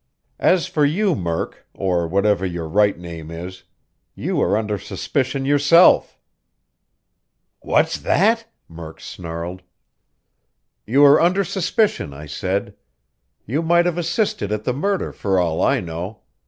[0.39, 3.65] As for you Murk, or whatever your right name is,
[4.15, 6.17] you are under suspicion yourself."
[7.61, 9.61] "What's that?" Murk snarled.
[10.87, 12.75] "You are under suspicion, I said.
[13.45, 16.21] You might have assisted at the murder, for all I know.